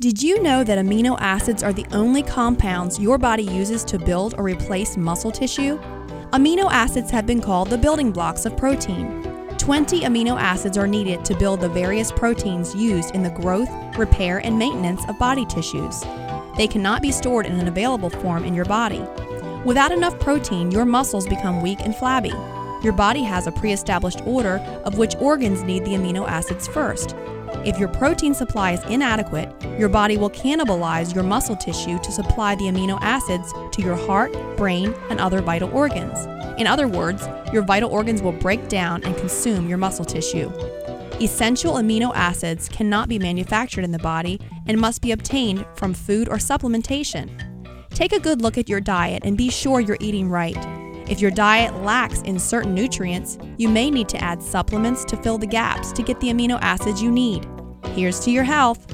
[0.00, 4.32] Did you know that amino acids are the only compounds your body uses to build
[4.38, 5.76] or replace muscle tissue?
[6.30, 9.24] Amino acids have been called the building blocks of protein.
[9.58, 14.38] 20 amino acids are needed to build the various proteins used in the growth, repair,
[14.38, 16.04] and maintenance of body tissues.
[16.56, 19.02] They cannot be stored in an available form in your body.
[19.64, 22.32] Without enough protein, your muscles become weak and flabby.
[22.84, 27.16] Your body has a pre established order of which organs need the amino acids first.
[27.64, 32.54] If your protein supply is inadequate, your body will cannibalize your muscle tissue to supply
[32.54, 36.26] the amino acids to your heart, brain, and other vital organs.
[36.58, 40.50] In other words, your vital organs will break down and consume your muscle tissue.
[41.20, 46.28] Essential amino acids cannot be manufactured in the body and must be obtained from food
[46.28, 47.28] or supplementation.
[47.90, 50.56] Take a good look at your diet and be sure you're eating right.
[51.08, 55.38] If your diet lacks in certain nutrients, you may need to add supplements to fill
[55.38, 57.46] the gaps to get the amino acids you need.
[57.94, 58.86] Here's to your health.